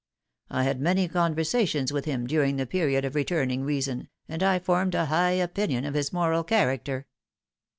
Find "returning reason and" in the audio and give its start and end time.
3.13-4.41